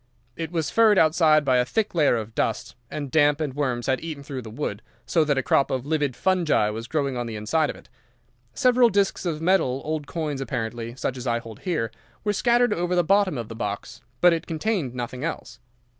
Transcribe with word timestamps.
It 0.35 0.51
was 0.51 0.71
furred 0.71 0.97
outside 0.97 1.45
by 1.45 1.57
a 1.57 1.63
thick 1.63 1.93
layer 1.93 2.15
of 2.15 2.33
dust, 2.33 2.73
and 2.89 3.11
damp 3.11 3.39
and 3.39 3.53
worms 3.53 3.85
had 3.85 4.03
eaten 4.03 4.23
through 4.23 4.41
the 4.41 4.49
wood, 4.49 4.81
so 5.05 5.23
that 5.23 5.37
a 5.37 5.43
crop 5.43 5.69
of 5.69 5.85
livid 5.85 6.15
fungi 6.15 6.71
was 6.71 6.87
growing 6.87 7.17
on 7.17 7.27
the 7.27 7.35
inside 7.35 7.69
of 7.69 7.75
it. 7.75 7.87
Several 8.55 8.89
discs 8.89 9.27
of 9.27 9.43
metal, 9.43 9.79
old 9.85 10.07
coins 10.07 10.41
apparently, 10.41 10.95
such 10.95 11.17
as 11.17 11.27
I 11.27 11.37
hold 11.37 11.59
here, 11.59 11.91
were 12.23 12.33
scattered 12.33 12.73
over 12.73 12.95
the 12.95 13.03
bottom 13.03 13.37
of 13.37 13.47
the 13.47 13.53
box, 13.55 14.01
but 14.21 14.33
it 14.33 14.47
contained 14.47 14.95
nothing 14.95 15.23
else. 15.23 15.59